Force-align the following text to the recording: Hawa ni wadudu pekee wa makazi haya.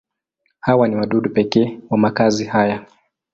Hawa 0.59 0.87
ni 0.87 0.95
wadudu 0.95 1.29
pekee 1.29 1.79
wa 1.89 1.97
makazi 1.97 2.45
haya. 2.45 2.85